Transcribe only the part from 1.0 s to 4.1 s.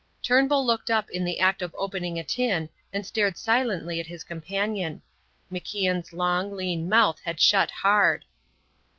in the act of opening a tin and stared silently at